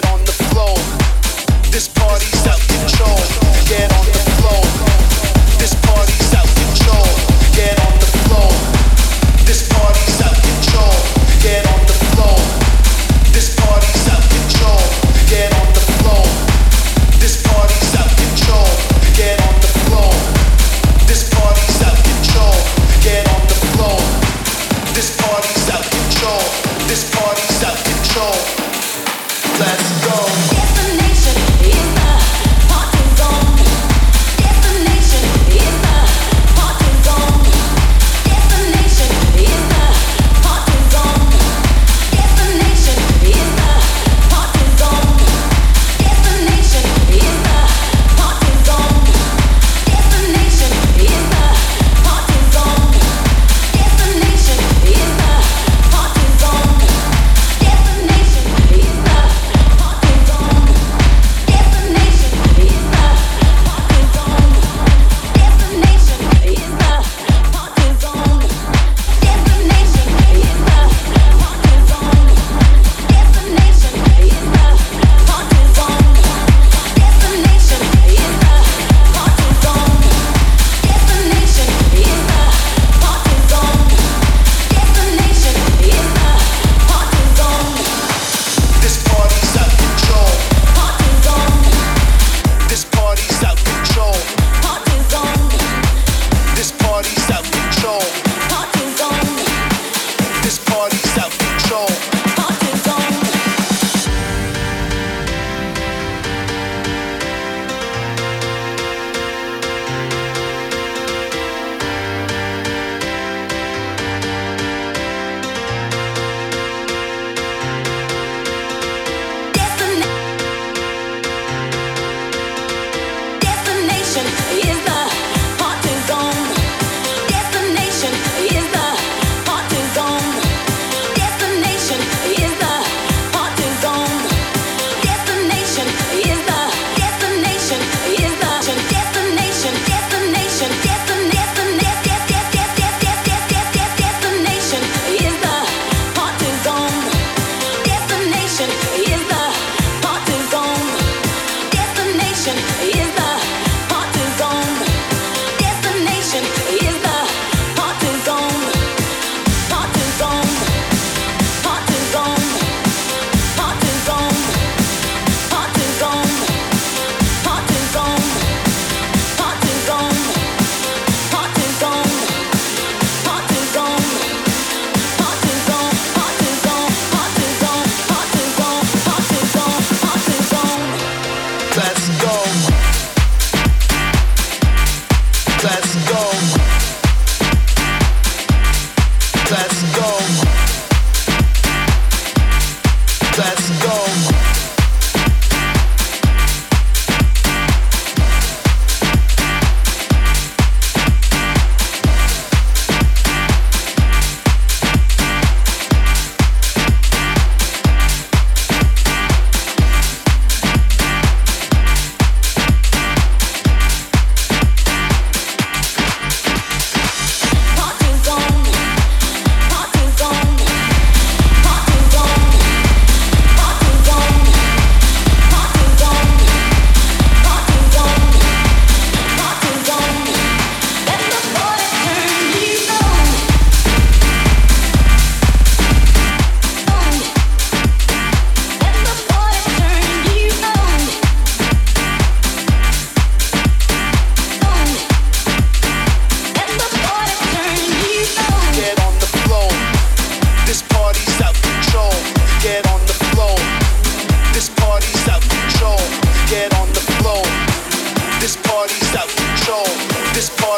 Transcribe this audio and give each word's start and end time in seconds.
This 0.00 0.10
party's 0.10 0.29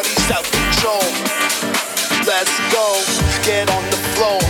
party's 0.02 0.30
out 0.32 0.44
control. 0.44 1.02
Let's 2.26 2.58
go, 2.72 3.02
get 3.44 3.70
on 3.70 3.84
the 3.90 3.96
floor. 4.14 4.40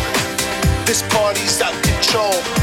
This 0.87 1.03
party's 1.11 1.61
out 1.61 1.75
control. 1.83 2.62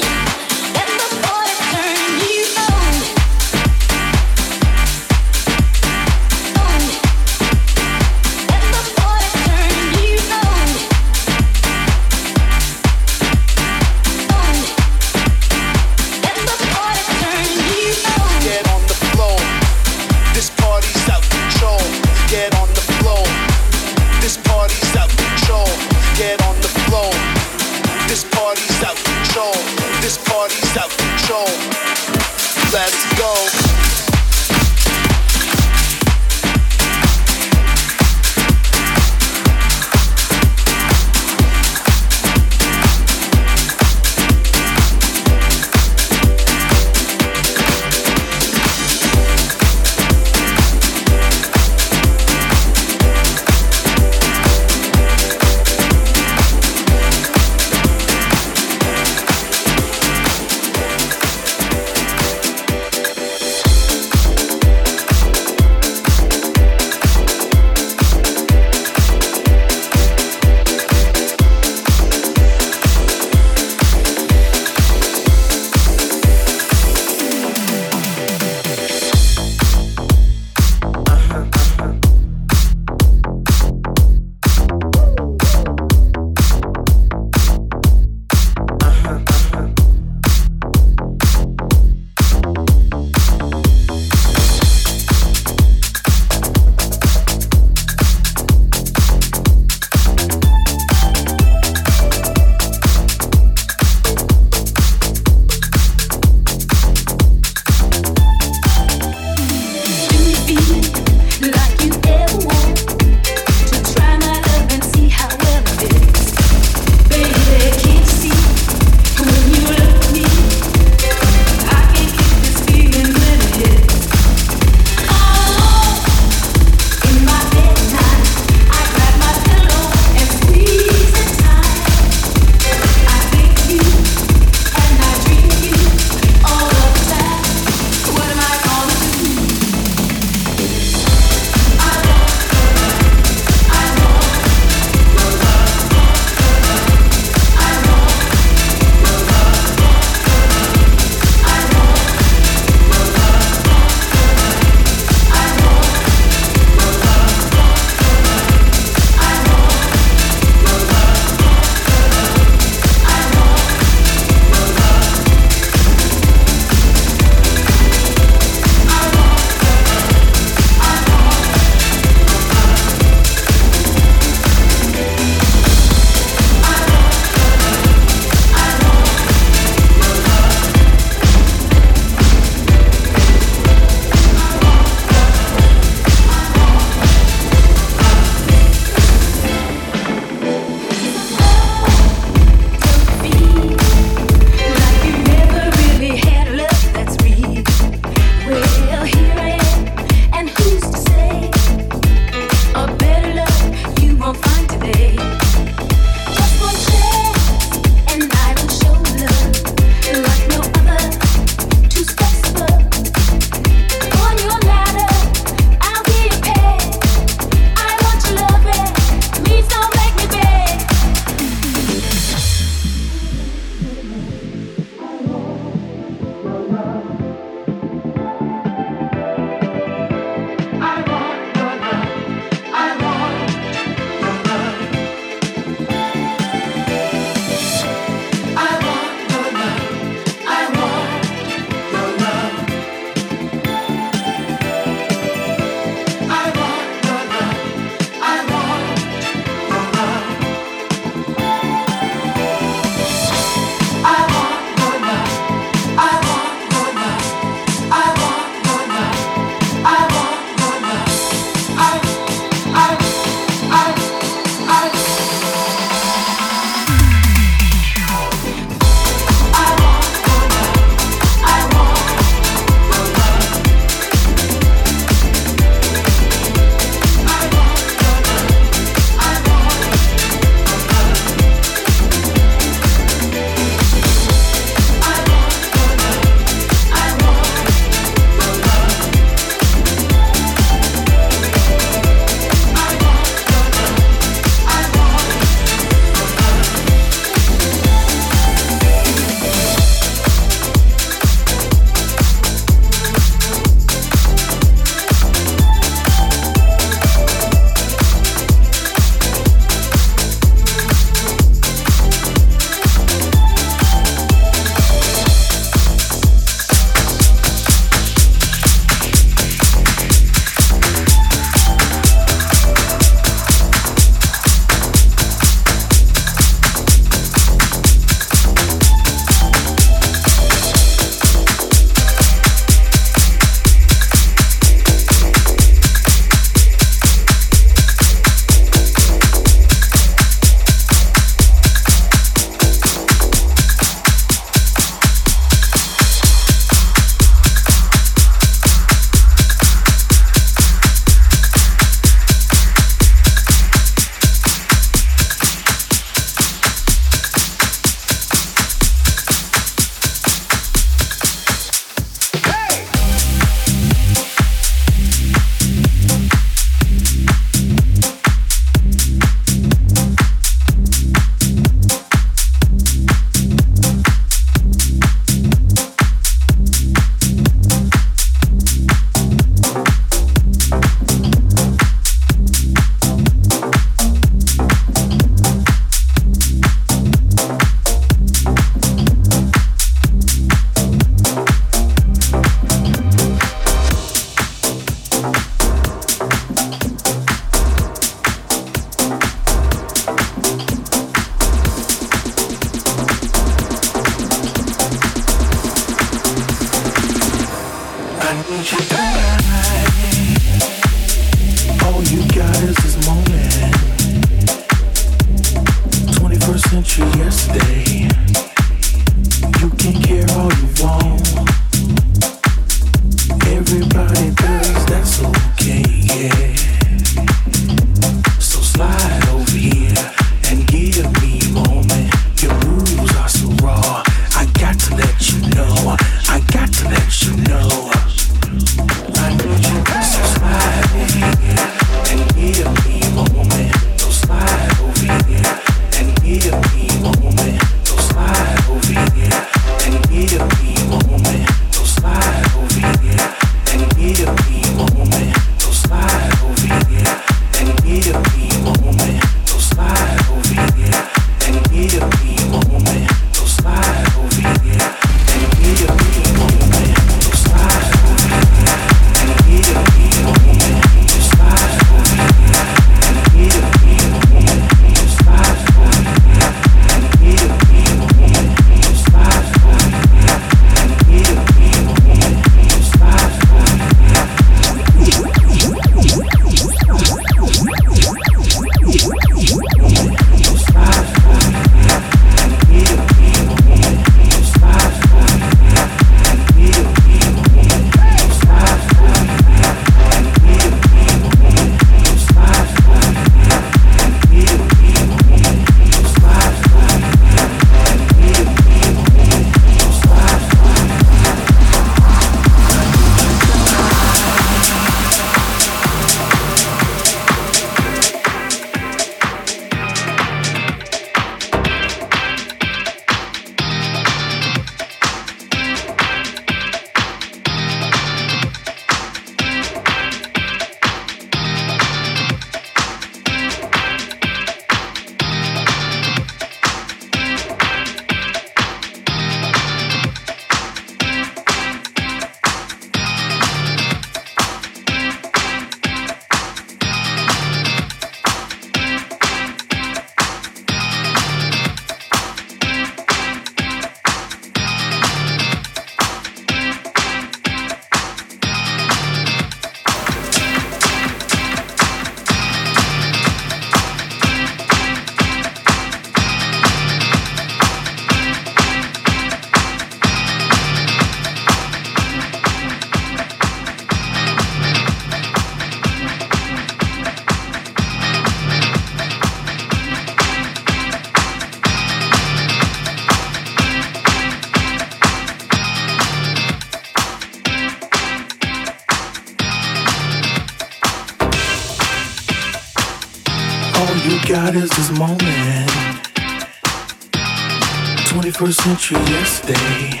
21st 598.40 598.62
century 598.64 599.04
yesterday. 599.12 600.00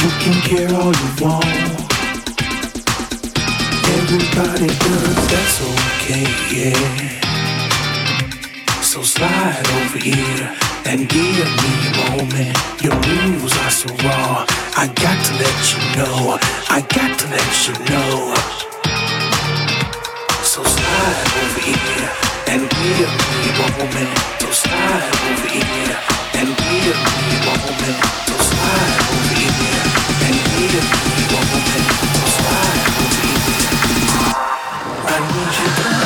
You 0.00 0.10
can 0.24 0.36
care 0.48 0.72
all 0.72 0.88
you 0.88 1.10
want. 1.20 1.44
Everybody 3.98 4.68
does, 4.72 5.20
that's 5.28 5.60
okay, 5.68 6.24
yeah. 6.48 7.20
So 8.80 9.02
slide 9.02 9.68
over 9.82 9.98
here 9.98 10.56
and 10.86 11.06
give 11.10 11.50
me 11.60 11.72
a 11.88 11.94
moment. 12.08 12.56
Your 12.82 12.96
moves 13.04 13.54
are 13.58 13.70
so 13.70 13.92
raw. 14.06 14.46
I 14.74 14.86
got 14.86 15.18
to 15.26 15.32
let 15.36 15.58
you 15.68 15.80
know. 15.98 16.38
I 16.70 16.80
got 16.88 17.18
to 17.20 17.26
let 17.28 17.68
you 17.68 17.74
know. 17.90 18.32
So 20.42 20.64
slide 20.64 21.28
over 21.36 21.60
here 21.68 22.08
and 22.48 22.62
give 22.64 23.12
me 23.28 23.50
a 23.52 23.68
moment. 23.76 24.18
So 24.40 24.48
slide 24.52 25.12
over 25.28 25.48
here. 25.48 26.27
I 26.40 26.44
need 35.20 35.92
you. 35.92 35.97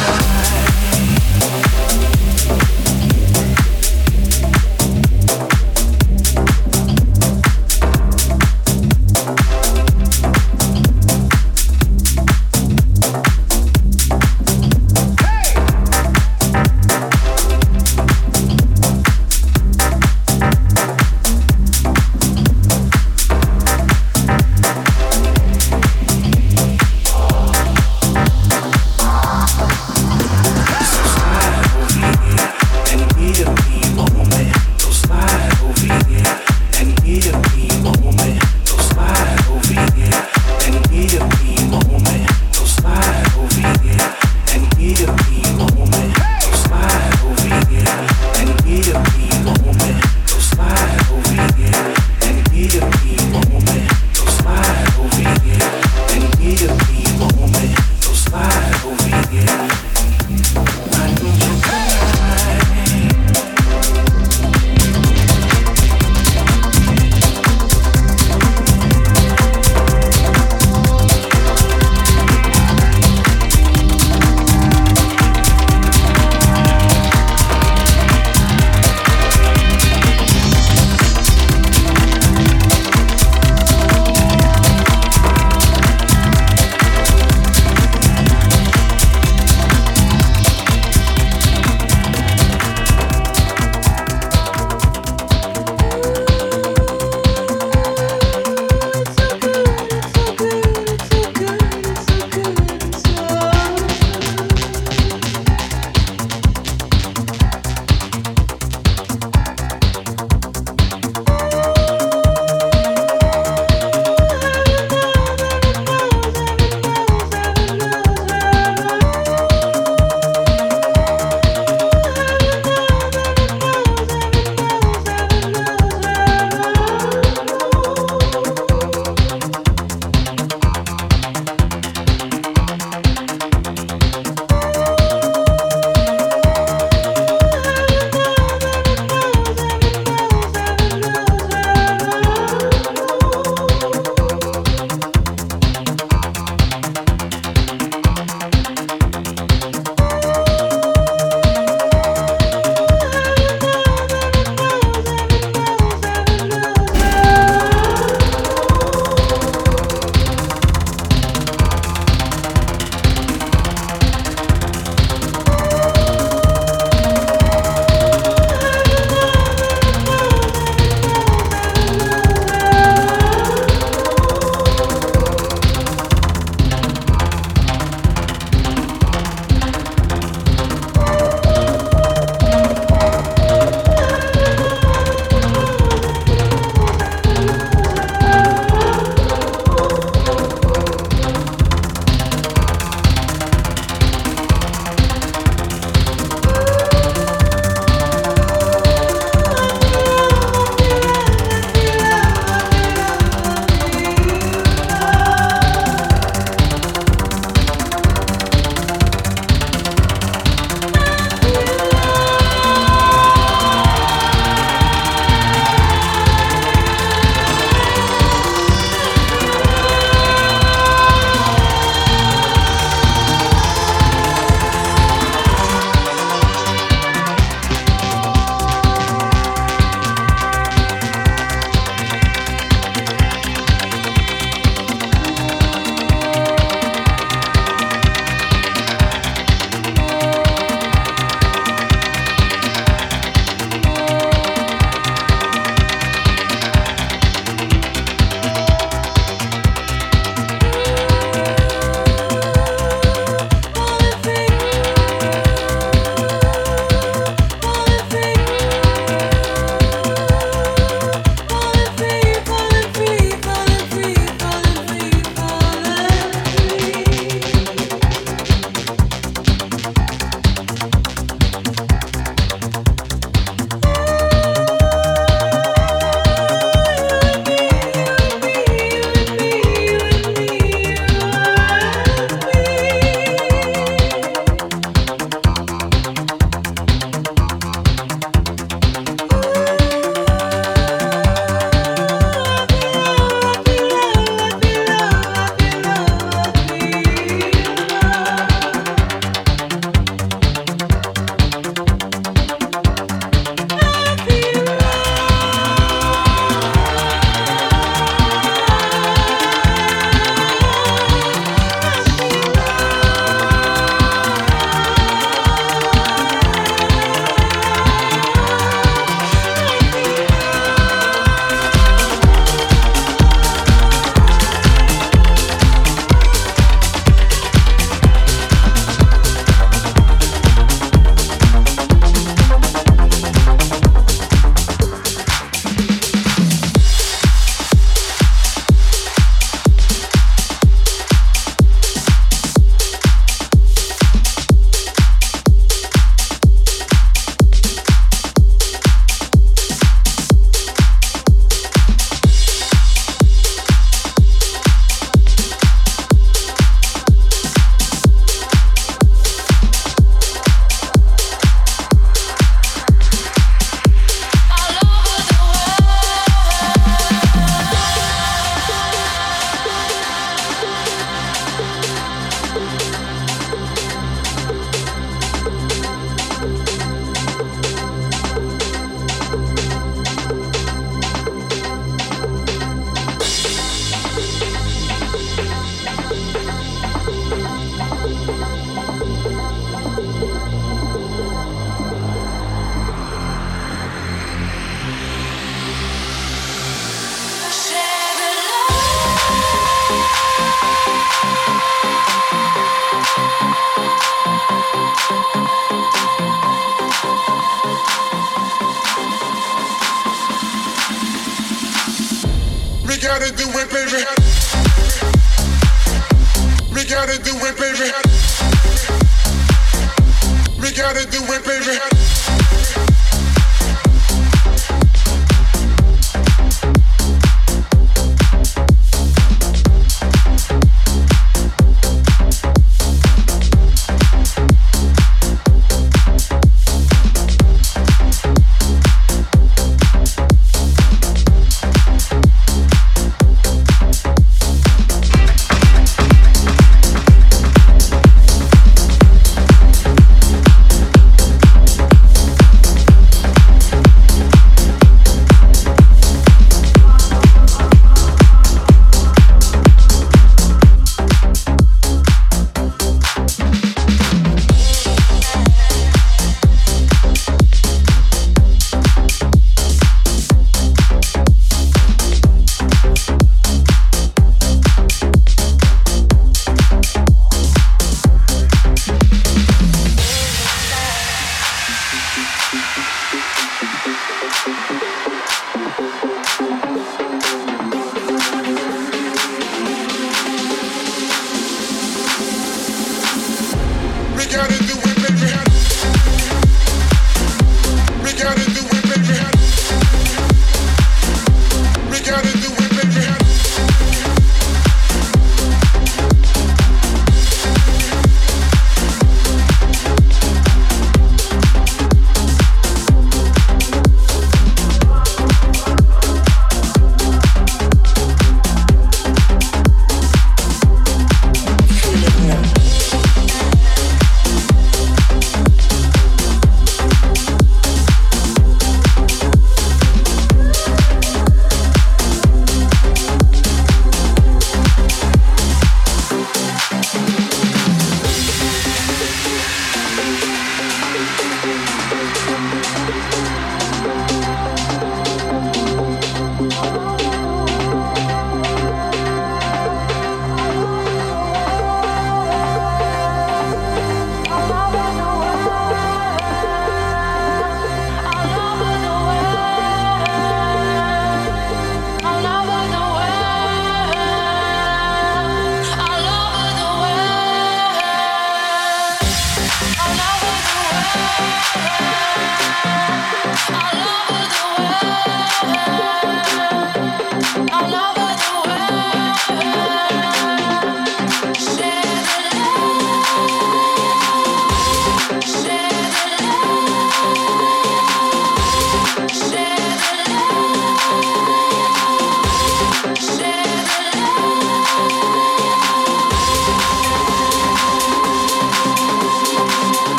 again. 59.33 59.92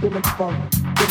Give 0.00 0.14
me 0.14 0.20
funk, 0.20 0.72
give 0.94 1.10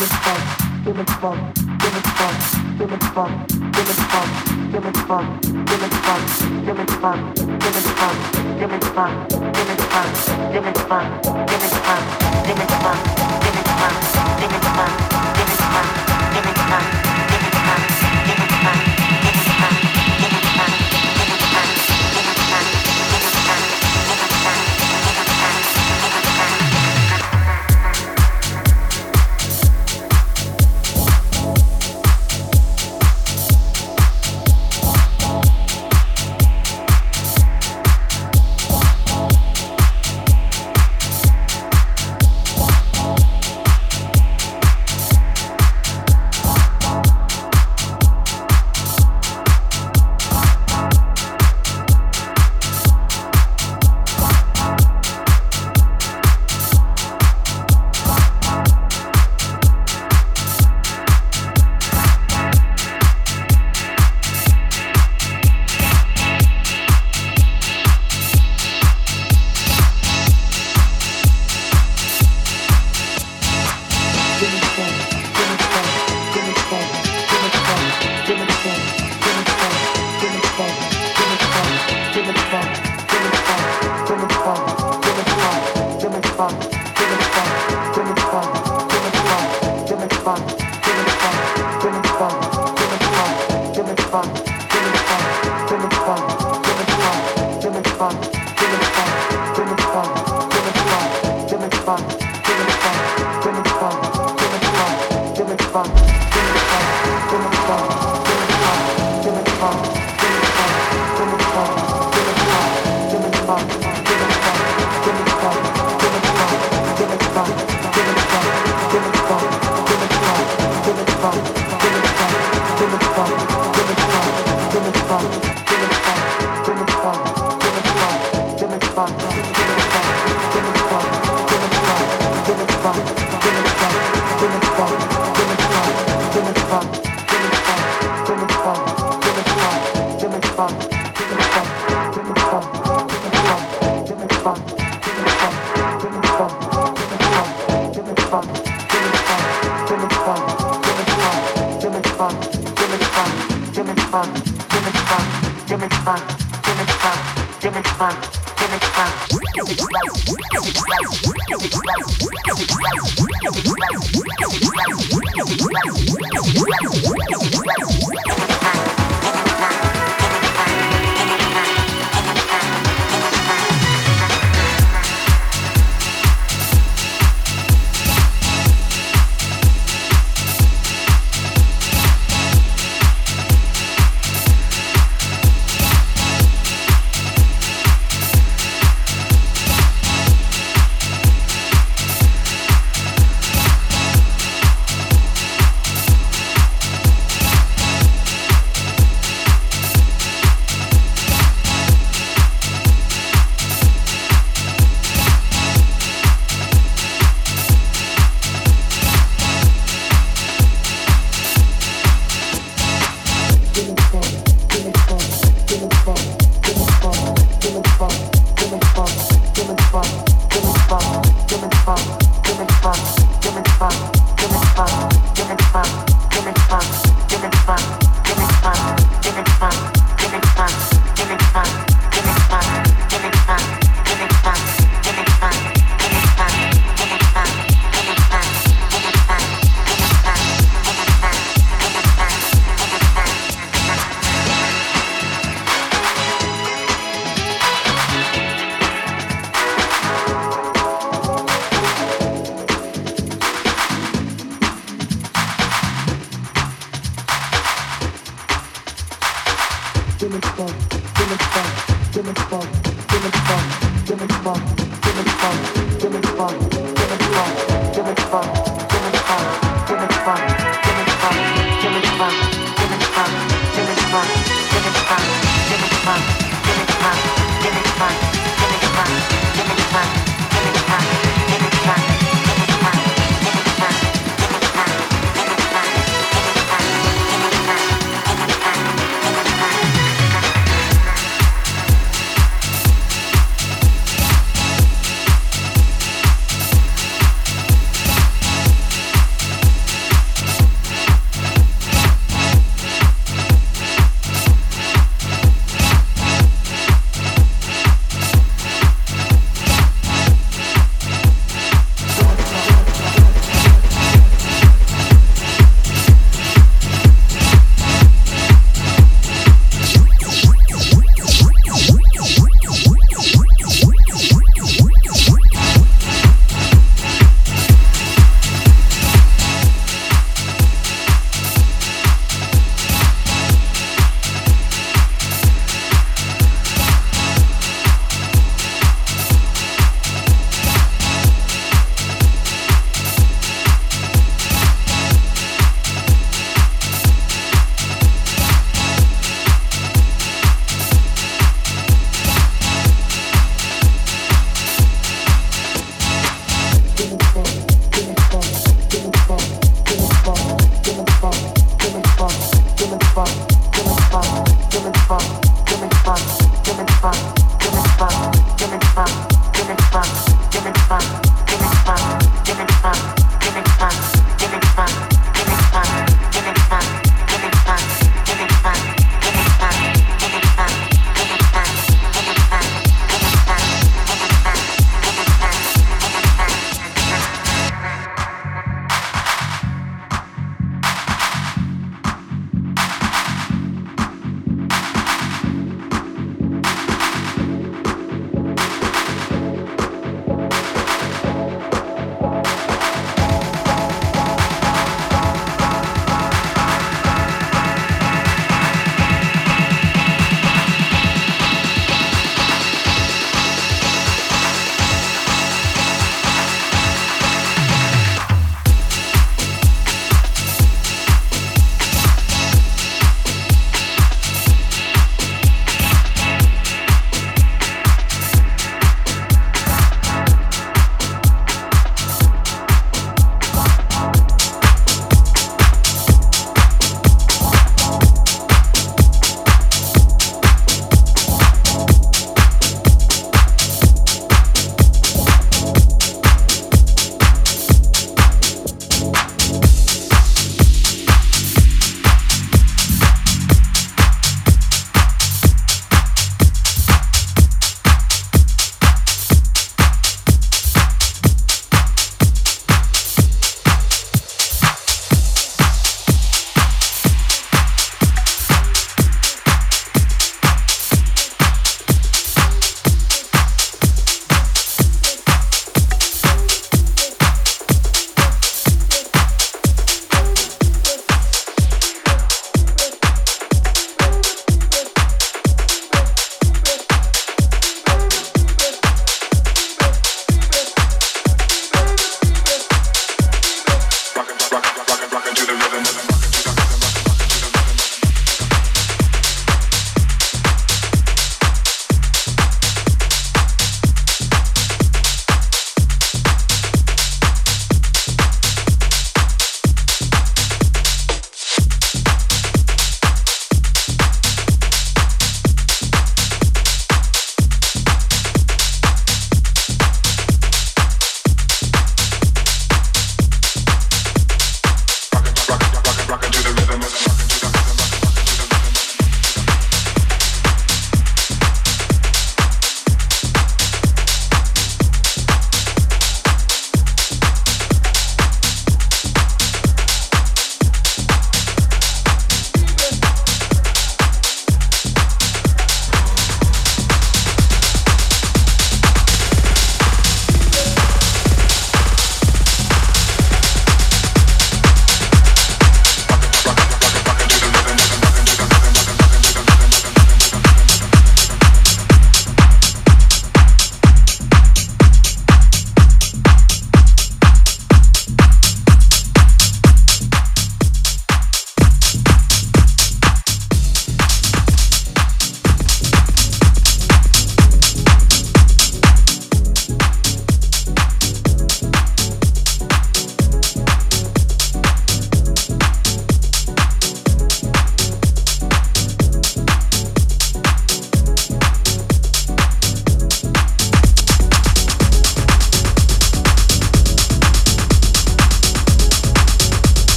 Give 260.28 260.36
me 260.36 260.42
fun. 260.42 261.08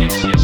yes, 0.00 0.24
yes. 0.24 0.39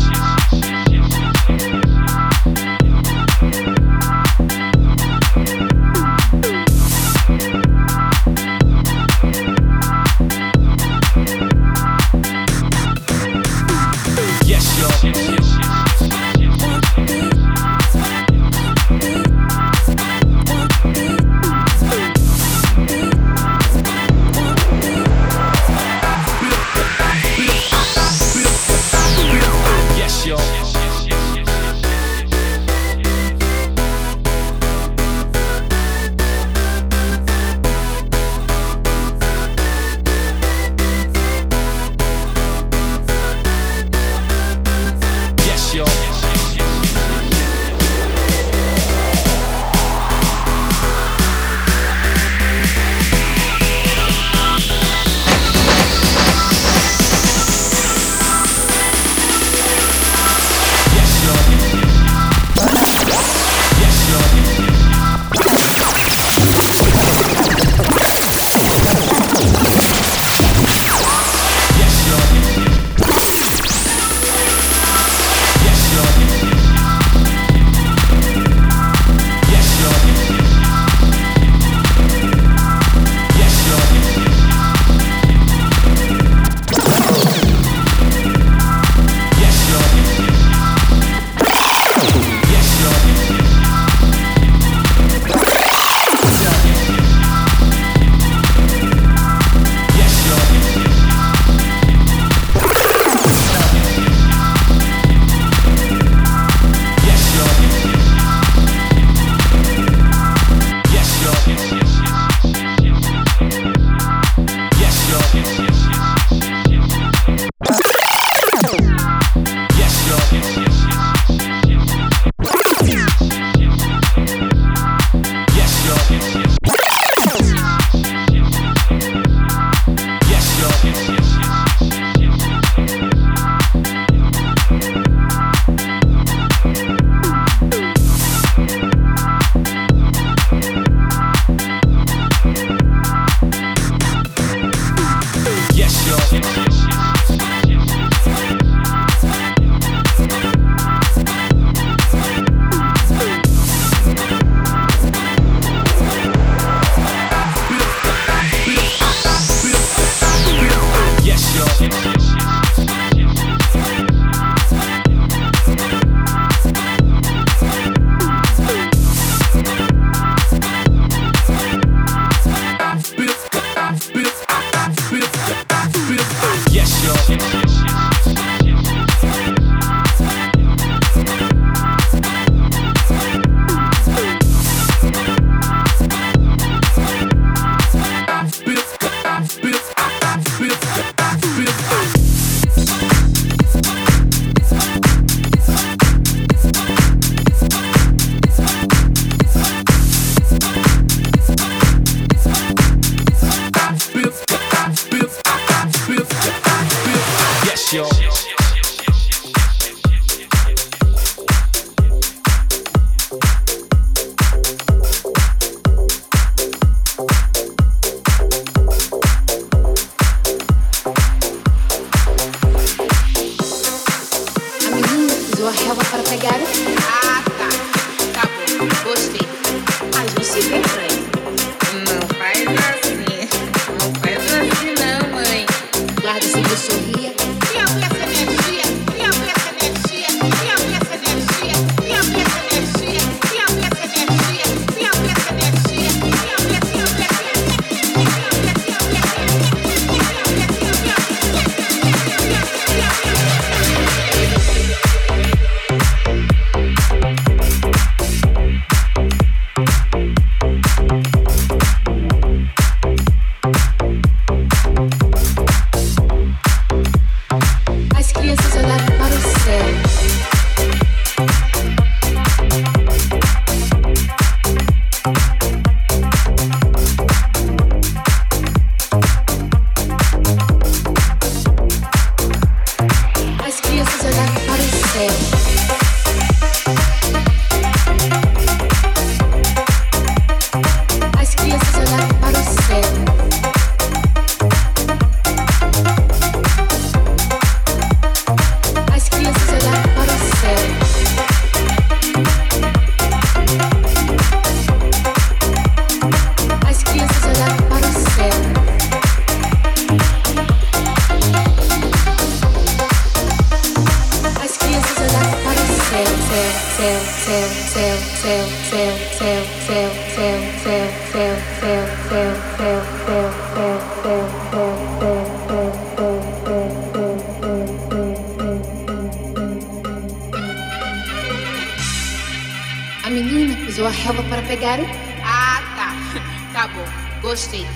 Relva 334.66 334.76
para 334.76 334.76
pegar 334.76 335.00
o. 335.00 335.06
Ah, 335.44 335.82
tá. 335.96 336.16
Tá 336.72 336.88
bom. 336.88 337.06
Gostei. 337.40 337.86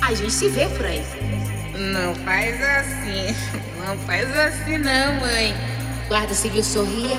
A 0.00 0.14
gente 0.14 0.32
se 0.32 0.48
vê 0.48 0.66
por 0.68 0.86
aí. 0.86 1.02
Não 1.76 2.14
faz 2.14 2.62
assim. 2.62 3.36
Não 3.84 3.98
faz 3.98 4.34
assim 4.38 4.78
não, 4.78 5.20
mãe. 5.20 5.54
Guarda 6.08 6.32
seguiu 6.32 6.62
sorria. 6.62 7.18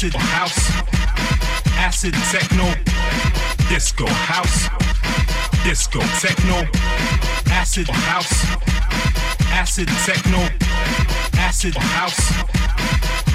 Acid 0.00 0.14
house, 0.14 0.82
acid 1.76 2.14
techno, 2.32 2.74
disco 3.68 4.06
house, 4.06 4.70
disco 5.62 6.00
techno, 6.22 6.66
acid 7.52 7.86
house, 7.86 8.32
acid 9.52 9.88
techno, 10.06 10.48
acid 11.38 11.76
house, 11.76 12.16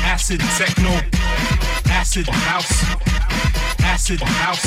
acid 0.06 0.42
techno, 0.58 0.90
acid 1.92 2.28
house, 2.28 2.74
acid 3.84 4.22
house, 4.22 4.66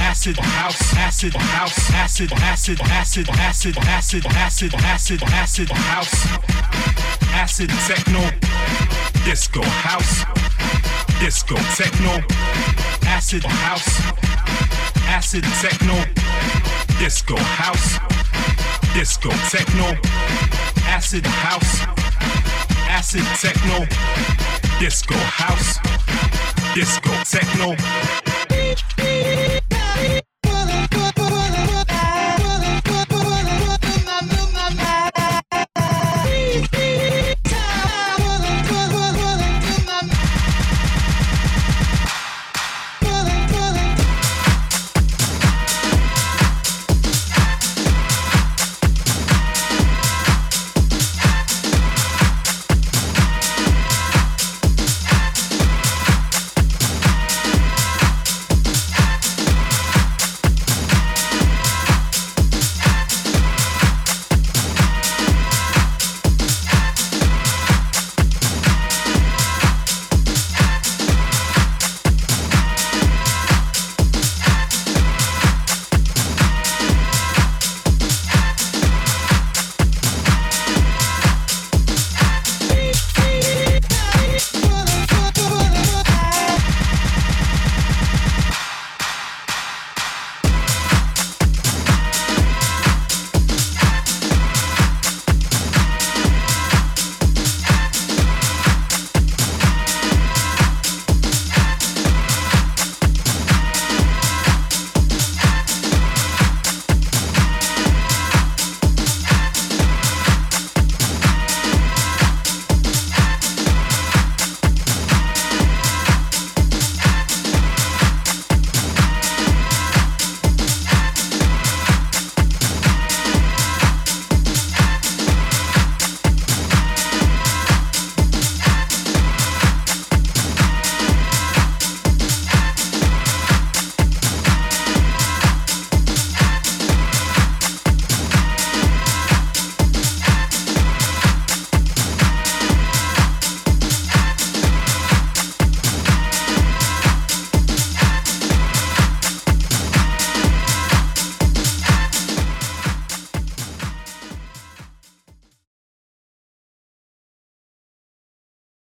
acid 0.00 0.38
house, 0.38 0.94
acid 0.96 1.34
house, 1.34 1.90
acid, 1.92 2.32
acid, 2.32 2.80
acid, 2.80 3.28
acid, 3.28 3.76
acid, 3.76 4.24
acid, 4.24 4.74
acid, 4.74 5.22
acid 5.22 5.68
house, 5.68 6.38
acid 7.34 7.68
techno, 7.86 8.24
disco 9.26 9.60
house, 9.62 10.47
disco 11.20 11.56
techno, 11.76 12.22
acid 13.06 13.44
house, 13.44 14.00
acid 15.08 15.44
techno, 15.60 15.94
disco 16.98 17.36
house, 17.36 17.98
disco 18.94 19.30
techno, 19.50 19.96
acid 20.86 21.26
house, 21.26 21.86
acid 22.88 23.24
techno, 23.40 23.86
disco 24.78 25.14
house, 25.14 25.80
disco 26.74 27.10
techno. 27.28 28.27